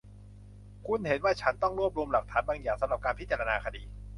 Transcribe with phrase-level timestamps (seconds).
[0.87, 3.83] คุณเห็นว่าฉันต้องรวบรวมหลักฐานบางอย่างสำหรับการพิจารณาคดี